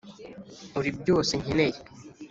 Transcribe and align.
uri 0.79 0.89
byose 0.99 1.31
nkeneye 1.41 1.79